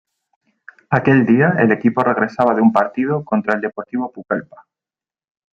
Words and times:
Aquel 0.89 1.27
día, 1.27 1.53
el 1.59 1.71
equipo 1.71 2.01
regresaba 2.01 2.55
de 2.55 2.61
un 2.61 2.73
partido 2.73 3.23
contra 3.23 3.53
el 3.53 3.61
Deportivo 3.61 4.11
Pucallpa. 4.11 4.65